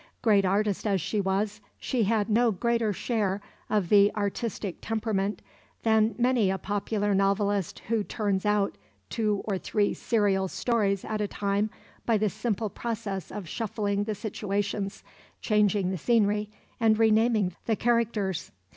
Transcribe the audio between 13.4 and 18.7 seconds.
shuffling the situations, changing the scenery, and re naming the characters.